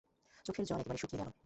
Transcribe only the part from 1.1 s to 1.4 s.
গেল।